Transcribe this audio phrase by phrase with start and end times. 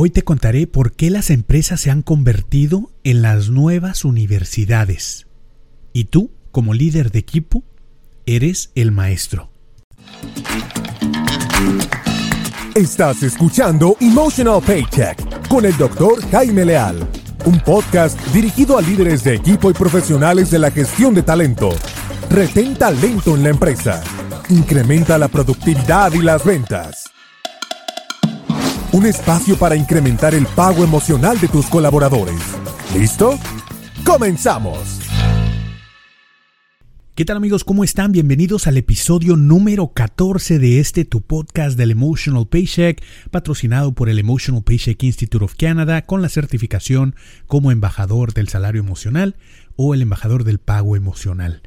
[0.00, 5.26] Hoy te contaré por qué las empresas se han convertido en las nuevas universidades.
[5.92, 7.64] Y tú, como líder de equipo,
[8.24, 9.50] eres el maestro.
[12.76, 17.04] Estás escuchando Emotional Paycheck con el doctor Jaime Leal,
[17.46, 21.70] un podcast dirigido a líderes de equipo y profesionales de la gestión de talento.
[22.30, 24.00] Retén talento en la empresa.
[24.48, 27.10] Incrementa la productividad y las ventas
[28.92, 32.40] un espacio para incrementar el pago emocional de tus colaboradores.
[32.96, 33.38] ¿Listo?
[34.04, 35.00] ¡Comenzamos!
[37.14, 37.64] ¿Qué tal amigos?
[37.64, 38.12] ¿Cómo están?
[38.12, 44.20] Bienvenidos al episodio número 14 de este tu podcast del Emotional Paycheck, patrocinado por el
[44.20, 47.16] Emotional Paycheck Institute of Canada con la certificación
[47.48, 49.34] como embajador del salario emocional
[49.74, 51.62] o el embajador del pago emocional.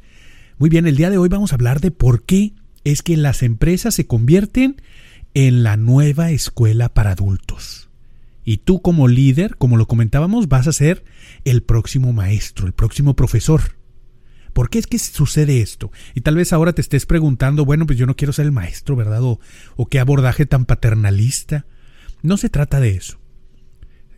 [0.56, 2.54] Muy bien, el día de hoy vamos a hablar de por qué
[2.84, 4.80] es que las empresas se convierten
[5.34, 7.90] en la nueva escuela para adultos.
[8.44, 11.04] Y tú como líder, como lo comentábamos, vas a ser
[11.44, 13.76] el próximo maestro, el próximo profesor.
[14.52, 15.92] ¿Por qué es que sucede esto?
[16.14, 18.96] Y tal vez ahora te estés preguntando, bueno, pues yo no quiero ser el maestro,
[18.96, 19.22] ¿verdad?
[19.22, 19.38] O,
[19.88, 21.66] qué abordaje tan paternalista.
[22.22, 23.18] No se trata de eso.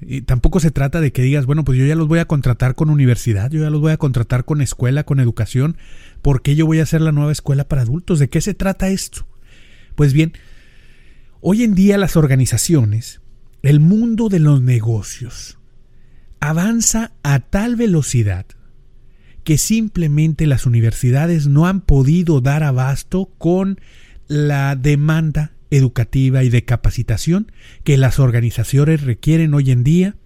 [0.01, 2.75] Y tampoco se trata de que digas, bueno, pues yo ya los voy a contratar
[2.75, 5.77] con universidad, yo ya los voy a contratar con escuela, con educación.
[6.20, 8.19] ¿Por qué yo voy a hacer la nueva escuela para adultos?
[8.19, 9.27] ¿De qué se trata esto?
[9.95, 10.33] Pues bien,
[11.47, 13.20] Hoy en día las organizaciones,
[13.61, 15.59] el mundo de los negocios,
[16.41, 18.47] avanza a tal velocidad
[19.45, 23.78] que simplemente las universidades no han podido dar abasto con
[24.27, 30.17] la demanda educativa y de capacitación que las organizaciones requieren hoy en día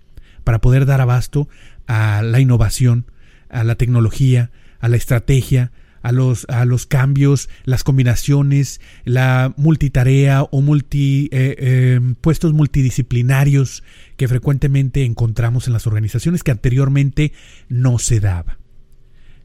[0.45, 1.49] para poder dar abasto
[1.89, 3.07] a la innovación,
[3.49, 10.43] a la tecnología, a la estrategia, a los, a los cambios, las combinaciones, la multitarea
[10.43, 13.83] o multi, eh, em, puestos multidisciplinarios
[14.17, 17.33] que frecuentemente encontramos en las organizaciones que anteriormente
[17.69, 18.59] no se daba.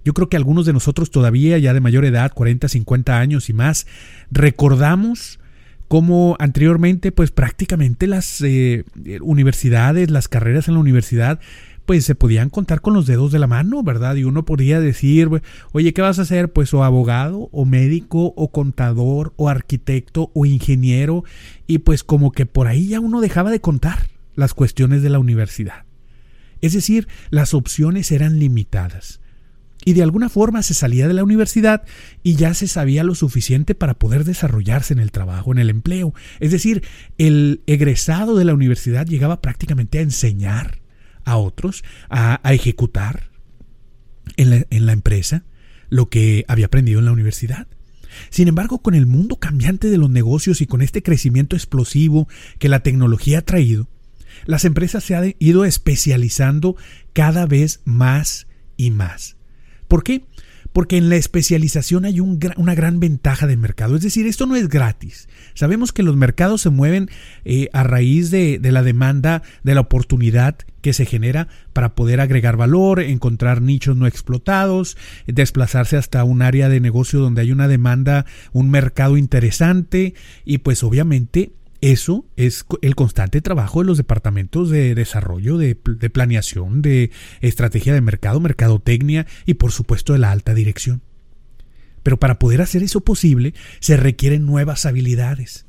[0.06, 3.54] Yo creo que algunos de nosotros todavía, ya de mayor edad, 40, 50 años y
[3.54, 3.88] más,
[4.32, 5.40] recordamos
[5.88, 8.84] cómo anteriormente, pues prácticamente las eh,
[9.22, 11.40] universidades, las carreras en la universidad,
[11.86, 14.16] pues se podían contar con los dedos de la mano, ¿verdad?
[14.16, 15.30] Y uno podía decir,
[15.72, 16.52] oye, ¿qué vas a hacer?
[16.52, 21.24] Pues o abogado, o médico, o contador, o arquitecto, o ingeniero,
[21.68, 25.20] y pues como que por ahí ya uno dejaba de contar las cuestiones de la
[25.20, 25.86] universidad.
[26.62, 29.20] Es decir, las opciones eran limitadas.
[29.86, 31.84] Y de alguna forma se salía de la universidad
[32.24, 36.14] y ya se sabía lo suficiente para poder desarrollarse en el trabajo, en el empleo.
[36.40, 36.84] Es decir,
[37.18, 40.83] el egresado de la universidad llegaba prácticamente a enseñar
[41.26, 43.32] a otros a, ejecutar
[44.38, 45.44] en la, en la empresa
[45.90, 47.68] lo que había aprendido en la universidad.
[48.30, 52.28] Sin embargo, con el mundo cambiante de los negocios y con este crecimiento explosivo
[52.60, 53.88] que la tecnología ha traído,
[54.46, 56.76] las empresas se han ido especializando
[57.14, 58.48] cada vez más
[58.78, 59.38] y más.
[59.88, 60.26] ¿Por qué?
[60.74, 63.96] Porque en la especialización hay una gran ventaja de mercado.
[63.96, 65.30] Es decir, esto no es gratis.
[65.54, 67.10] Sabemos que los mercados se mueven
[67.46, 72.20] eh, a raíz de, de la demanda, de la oportunidad que se genera para poder
[72.20, 74.98] agregar valor, encontrar nichos no explotados,
[75.28, 80.14] desplazarse hasta un área de negocio donde hay una demanda, un mercado interesante
[80.44, 86.82] y pues obviamente eso es el constante trabajo de los departamentos de desarrollo, de, planeación,
[86.82, 87.12] de
[87.42, 91.02] estrategia de mercado, mercadotecnia y por supuesto de la alta dirección.
[92.02, 95.66] Pero para poder hacer eso posible se requieren nuevas habilidades.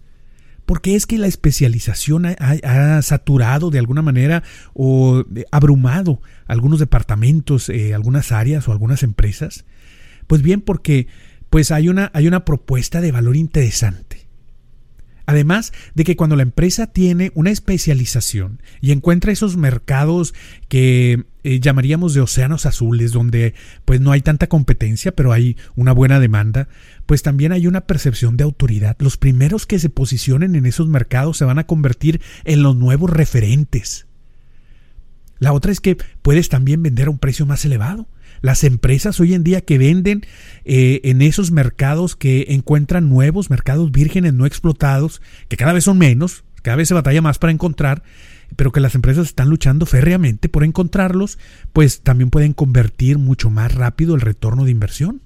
[0.67, 7.93] Porque es que la especialización ha, saturado de alguna manera o abrumado algunos departamentos, eh,
[7.93, 9.65] algunas áreas o algunas empresas.
[10.29, 11.09] Pues bien, porque
[11.51, 14.24] pues hay una, hay una propuesta de valor interesante
[15.27, 20.35] Además de que cuando la empresa tiene una especialización y encuentra esos mercados
[20.69, 23.55] que eh, llamaríamos de océanos azules, donde
[23.85, 26.69] pues no hay tanta competencia, pero hay una buena demanda,
[27.07, 28.97] pues también hay una percepción de autoridad.
[28.99, 33.11] Los primeros que se posicionen en esos mercados se van a convertir en los nuevos
[33.11, 34.07] referentes.
[35.39, 38.07] La otra es que puedes también vender a un precio más elevado.
[38.45, 40.27] Las empresas hoy en día que venden
[40.67, 45.97] eh, en esos mercados que encuentran nuevos mercados vírgenes no explotados, que cada vez son
[45.97, 48.03] menos, cada vez se batalla más para encontrar,
[48.55, 51.39] pero que las empresas están luchando férreamente por encontrarlos,
[51.73, 55.23] pues también pueden convertir mucho más rápido el retorno de inversión.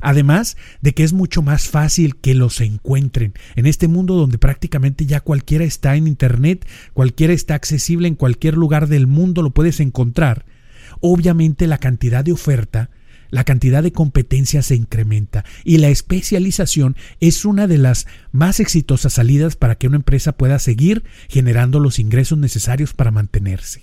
[0.00, 5.06] Además de que es mucho más fácil que los encuentren en este mundo donde prácticamente
[5.06, 9.78] ya cualquiera está en Internet, cualquiera está accesible en cualquier lugar del mundo, lo puedes
[9.78, 10.46] encontrar
[11.00, 12.90] obviamente la cantidad de oferta
[13.30, 19.14] la cantidad de competencia se incrementa y la especialización es una de las más exitosas
[19.14, 23.82] salidas para que una empresa pueda seguir generando los ingresos necesarios para mantenerse.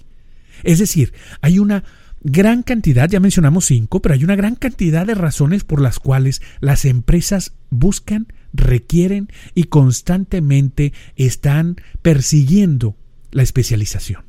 [0.63, 1.83] Es decir, hay una
[2.23, 6.41] gran cantidad, ya mencionamos cinco, pero hay una gran cantidad de razones por las cuales
[6.59, 12.95] las empresas buscan, requieren y constantemente están persiguiendo
[13.31, 14.23] la especialización.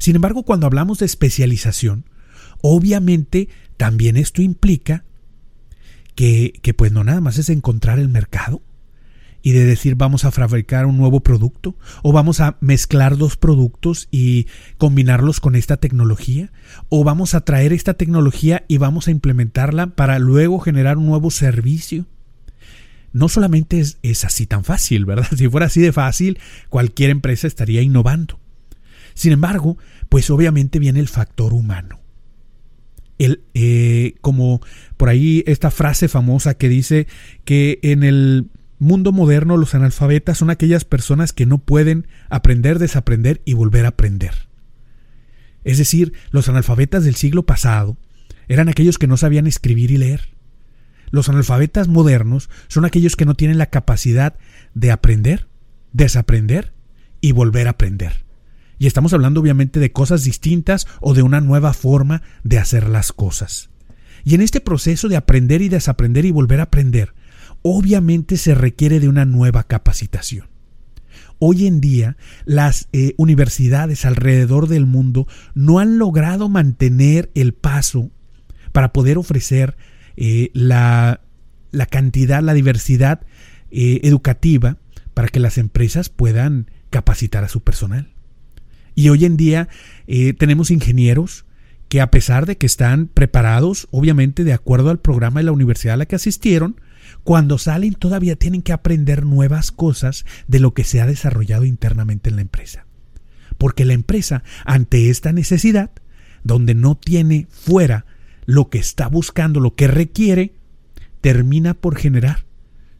[0.00, 2.04] Sin embargo, cuando hablamos de especialización,
[2.62, 5.04] Obviamente, también esto implica
[6.14, 8.62] que, que pues no nada más es encontrar el mercado
[9.42, 14.08] y de decir vamos a fabricar un nuevo producto o vamos a mezclar dos productos
[14.10, 16.52] y combinarlos con esta tecnología
[16.90, 21.30] o vamos a traer esta tecnología y vamos a implementarla para luego generar un nuevo
[21.30, 22.04] servicio.
[23.12, 25.28] No solamente es, es así tan fácil, ¿verdad?
[25.36, 26.38] Si fuera así de fácil,
[26.68, 28.38] cualquier empresa estaría innovando.
[29.20, 29.76] Sin embargo,
[30.08, 32.00] pues obviamente viene el factor humano
[33.18, 34.62] el, eh, como
[34.96, 37.06] por ahí esta frase famosa que dice
[37.44, 43.42] que en el mundo moderno los analfabetas son aquellas personas que no pueden aprender, desaprender
[43.44, 44.48] y volver a aprender.
[45.64, 47.98] Es decir, los analfabetas del siglo pasado
[48.48, 50.30] eran aquellos que no sabían escribir y leer.
[51.10, 54.38] Los analfabetas modernos son aquellos que no tienen la capacidad
[54.72, 55.46] de aprender,
[55.92, 56.72] desaprender
[57.20, 58.29] y volver a aprender.
[58.80, 63.12] Y estamos hablando obviamente de cosas distintas o de una nueva forma de hacer las
[63.12, 63.68] cosas.
[64.24, 67.12] Y en este proceso de aprender y desaprender y volver a aprender,
[67.60, 70.48] obviamente se requiere de una nueva capacitación.
[71.38, 72.16] Hoy en día
[72.46, 78.10] las eh, universidades alrededor del mundo no han logrado mantener el paso
[78.72, 79.76] para poder ofrecer
[80.16, 81.20] eh, la,
[81.90, 83.20] cantidad, la diversidad
[83.70, 84.78] eh, educativa
[85.12, 88.14] para que las empresas puedan capacitar a su personal.
[88.94, 89.68] Y hoy en día
[90.06, 91.44] eh, tenemos ingenieros
[91.88, 95.94] que a pesar de que están preparados, obviamente de acuerdo al programa de la universidad
[95.94, 96.80] a la que asistieron,
[97.24, 102.30] cuando salen todavía tienen que aprender nuevas cosas de lo que se ha desarrollado internamente
[102.30, 102.86] en la empresa.
[103.58, 105.90] Porque la empresa, ante esta necesidad,
[106.44, 108.06] donde no tiene fuera
[108.46, 110.54] lo que está buscando, lo que requiere,
[111.20, 112.46] termina por generar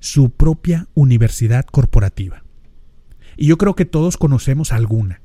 [0.01, 2.45] su propia universidad corporativa.
[3.37, 5.23] Y yo creo que todos conocemos alguna.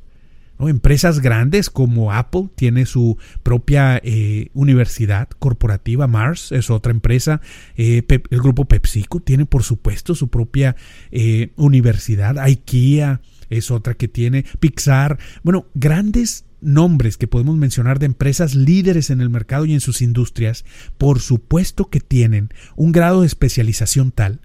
[0.60, 7.42] Empresas grandes como Apple tiene su propia eh, universidad corporativa, Mars es otra empresa,
[7.76, 10.78] eh, el grupo PepsiCo tiene por supuesto su propia
[11.12, 18.08] eh, universidad, IKEA es otra que tiene, Pixar, bueno, grandes nombres que podemos mencionar de
[18.08, 20.64] empresas líderes en el mercado y en sus industrias,
[20.98, 24.40] por supuesto que tienen un grado de especialización tal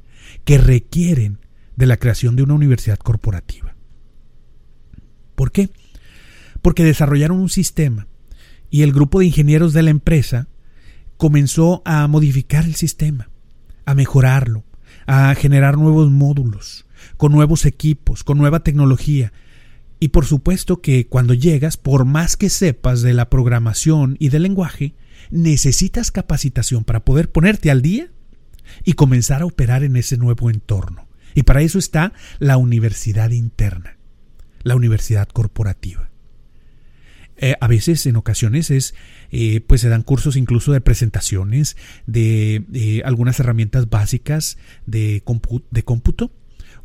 [0.44, 1.38] que requieren
[1.76, 3.74] de la creación de una universidad corporativa.
[5.34, 5.70] ¿Por qué?
[6.62, 8.06] Porque desarrollaron un sistema
[8.70, 10.48] y el grupo de ingenieros de la empresa
[11.16, 13.28] comenzó a modificar el sistema,
[13.84, 14.64] a mejorarlo,
[15.06, 16.86] a generar nuevos módulos,
[17.16, 19.32] con nuevos equipos, con nueva tecnología.
[19.98, 24.44] Y por supuesto que cuando llegas, por más que sepas de la programación y del
[24.44, 24.94] lenguaje,
[25.30, 28.10] necesitas capacitación para poder ponerte al día
[28.84, 31.08] y comenzar a operar en ese nuevo entorno.
[31.34, 33.98] Y para eso está la universidad interna,
[34.62, 36.09] la universidad corporativa.
[37.42, 38.94] Eh, a veces, en ocasiones, es,
[39.30, 41.76] eh, pues se dan cursos incluso de presentaciones,
[42.06, 45.22] de, algunas herramientas básicas de,
[45.70, 46.30] de cómputo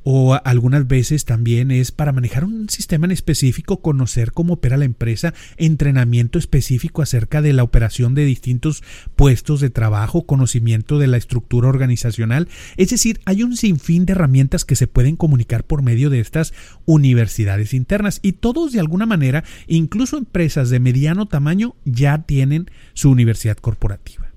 [0.08, 4.86] o algunas veces también es para manejar un sistema en específico, conocer cómo opera la
[4.86, 8.84] empresa, entrenamiento específico acerca de la operación de distintos
[9.16, 12.48] puestos de trabajo, conocimiento de la estructura organizacional.
[12.78, 16.54] Es decir, hay un sinfín de herramientas que se pueden comunicar por medio de estas
[16.86, 23.10] universidades internas y todos de alguna manera, incluso empresas de mediano tamaño, ya tienen su
[23.10, 24.32] universidad corporativa.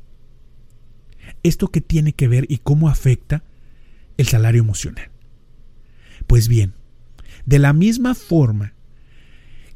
[1.43, 3.45] ¿Esto qué tiene que ver y cómo afecta
[4.17, 5.11] el salario emocional?
[6.29, 6.75] Pues bien,
[7.47, 8.75] de la misma forma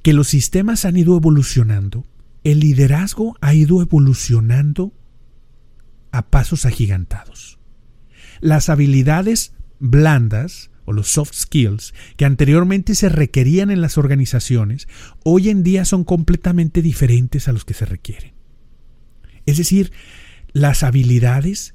[0.03, 2.07] que los sistemas han ido evolucionando,
[2.45, 4.93] el liderazgo ha ido evolucionando
[6.13, 7.59] a pasos agigantados.
[8.41, 14.89] Las habilidades blandas o los soft skills que anteriormente se requerían en las organizaciones,
[15.25, 18.35] hoy en día son completamente diferentes a los que se requieren.
[19.47, 19.91] Es decir,
[20.53, 21.75] las habilidades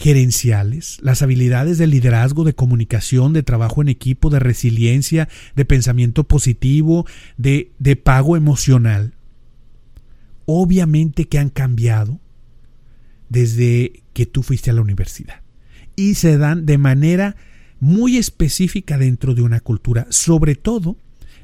[0.00, 6.24] gerenciales, las habilidades de liderazgo, de comunicación, de trabajo en equipo, de resiliencia, de pensamiento
[6.24, 9.14] positivo, de, de pago emocional,
[10.46, 12.18] obviamente que han cambiado
[13.28, 15.42] desde que tú fuiste a la universidad.
[15.96, 17.36] Y se dan de manera
[17.78, 20.96] muy específica dentro de una cultura, sobre todo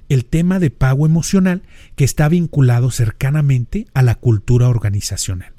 [0.09, 1.63] el tema de pago emocional
[1.95, 5.57] que está vinculado cercanamente a la cultura organizacional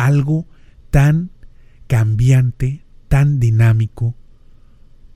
[0.00, 0.46] algo
[0.90, 1.30] tan
[1.90, 4.14] cambiante, tan dinámico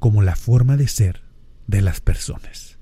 [0.00, 1.22] como la forma de ser
[1.68, 2.80] de las personas.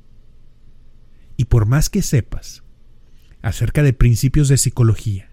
[1.37, 2.63] Y por más que sepas
[3.43, 5.29] acerca de principios de psicología,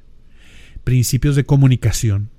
[0.84, 2.32] principios de comunicación,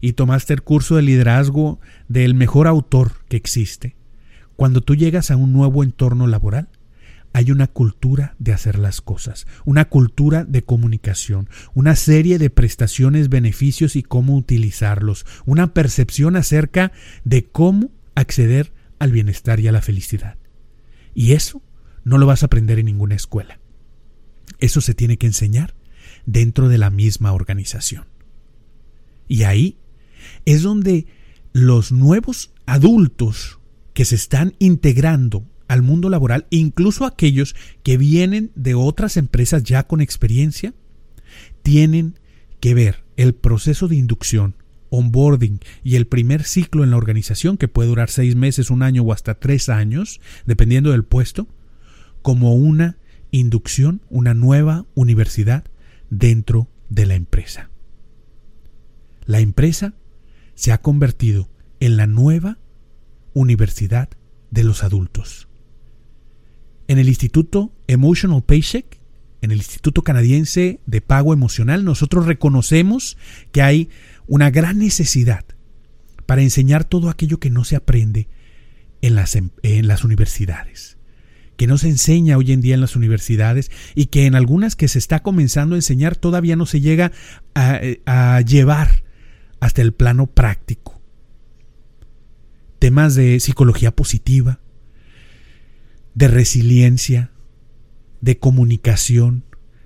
[0.00, 3.96] y tomaste el curso de liderazgo del mejor autor que existe,
[4.54, 6.68] cuando tú llegas a un nuevo entorno laboral,
[7.38, 13.28] hay una cultura de hacer las cosas, una cultura de comunicación, una serie de prestaciones,
[13.28, 16.90] beneficios y cómo utilizarlos, una percepción acerca
[17.22, 20.36] de cómo acceder al bienestar y a la felicidad.
[21.14, 21.62] Y eso
[22.02, 23.60] no lo vas a aprender en ninguna escuela.
[24.58, 25.76] Eso se tiene que enseñar
[26.26, 28.06] dentro de la misma organización.
[29.28, 29.78] Y ahí
[30.44, 31.06] es donde
[31.52, 33.60] los nuevos adultos
[33.94, 39.86] que se están integrando al mundo laboral, incluso aquellos que vienen de otras empresas ya
[39.86, 40.74] con experiencia,
[41.62, 42.18] tienen
[42.60, 44.56] que ver el proceso de inducción,
[44.90, 49.02] onboarding y el primer ciclo en la organización, que puede durar seis meses, un año
[49.02, 51.46] o hasta tres años, dependiendo del puesto,
[52.22, 52.96] como una
[53.30, 55.64] inducción, una nueva universidad
[56.10, 57.70] dentro de la empresa.
[59.26, 59.94] La empresa
[60.54, 62.58] se ha convertido en la nueva
[63.34, 64.08] universidad
[64.50, 65.47] de los adultos.
[66.88, 68.98] En el Instituto Emotional Paycheck,
[69.42, 73.18] en el Instituto Canadiense de Pago Emocional, nosotros reconocemos
[73.52, 73.90] que hay
[74.26, 75.44] una gran necesidad
[76.24, 78.28] para enseñar todo aquello que no se aprende
[79.02, 79.50] en las, em,
[80.02, 80.96] universidades,
[81.56, 84.88] que no se enseña hoy en día en las universidades y que en algunas que
[84.88, 87.12] se está comenzando a enseñar todavía no se llega
[87.54, 89.04] a, eh, a llevar
[89.60, 91.00] hasta el plano práctico.
[92.78, 94.60] Temas de psicología positiva,
[96.18, 97.30] de resiliencia,
[98.20, 99.44] de comunicación,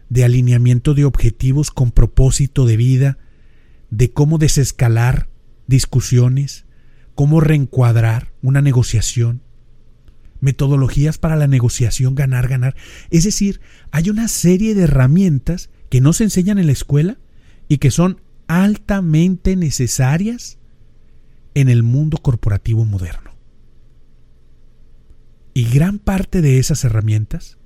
[0.08, 3.18] de alineamiento de objetivos con propósito de vida,
[3.90, 5.28] de cómo desescalar
[5.66, 6.64] discusiones,
[7.14, 9.42] cómo reencuadrar una negociación,
[10.40, 12.76] metodologías para la negociación ganar-ganar.
[13.10, 13.60] Es decir,
[13.90, 17.18] hay una serie de herramientas que no se enseñan en la escuela
[17.68, 20.56] y que son altamente necesarias
[21.52, 23.31] en el mundo corporativo moderno.
[25.54, 27.59] Y gran parte de esas herramientas,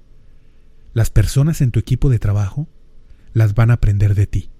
[0.92, 2.68] las personas en tu equipo de trabajo
[3.32, 4.50] las van a aprender de ti.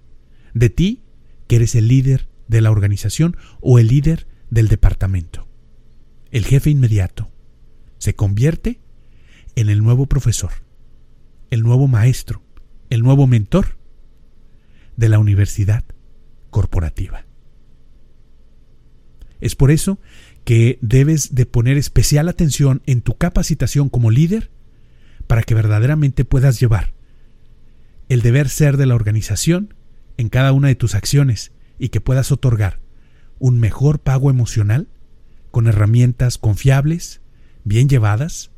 [0.54, 1.02] De ti,
[1.48, 5.48] que eres el líder de la organización o el líder del departamento.
[6.30, 7.30] El jefe inmediato
[7.98, 8.80] se convierte
[9.56, 10.52] en el nuevo profesor,
[11.50, 12.42] el nuevo maestro,
[12.90, 13.78] el nuevo mentor
[14.96, 15.84] de la universidad
[16.50, 17.26] corporativa.
[19.40, 19.98] Es por eso
[20.44, 24.50] que debes de poner especial atención en tu capacitación como líder
[25.26, 26.92] para que verdaderamente puedas llevar
[28.08, 29.74] el deber ser de la organización
[30.16, 32.78] en cada una de tus acciones y que puedas otorgar
[33.38, 34.88] un mejor pago emocional
[35.50, 37.20] con herramientas confiables,
[37.64, 38.50] bien llevadas,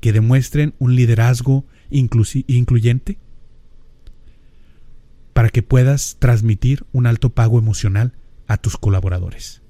[0.00, 3.18] que demuestren un liderazgo incluyente,
[5.32, 8.12] para que puedas transmitir un alto pago emocional
[8.46, 9.63] a tus colaboradores.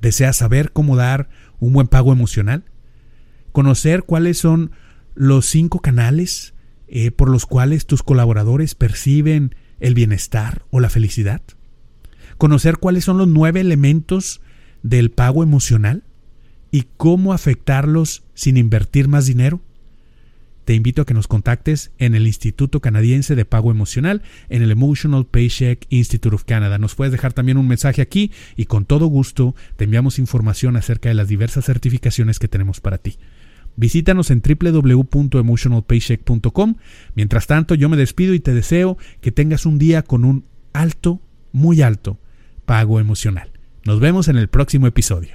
[0.00, 1.28] ¿Deseas saber cómo dar
[1.58, 2.64] un buen pago emocional?
[3.52, 4.70] ¿Conocer cuáles son
[5.14, 6.54] los cinco canales
[6.86, 11.42] eh, por los cuales tus colaboradores perciben el bienestar o la felicidad?
[12.36, 14.40] ¿Conocer cuáles son los nueve elementos
[14.82, 16.04] del pago emocional
[16.70, 19.60] y cómo afectarlos sin invertir más dinero?
[20.68, 24.20] Te invito a que nos contactes en el Instituto Canadiense de Pago Emocional,
[24.50, 26.76] en el Emotional Paycheck Institute of Canada.
[26.76, 31.08] Nos puedes dejar también un mensaje aquí y con todo gusto te enviamos información acerca
[31.08, 33.16] de las diversas certificaciones que tenemos para ti.
[33.76, 36.74] Visítanos en www.emotionalpaycheck.com.
[37.14, 40.44] Mientras tanto, yo me despido y te deseo que tengas un día con un
[40.74, 42.18] alto, muy alto
[42.66, 43.52] pago emocional.
[43.86, 45.34] Nos vemos en el próximo episodio.